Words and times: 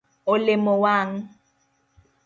Olemo 0.31 0.73
wang. 0.83 1.11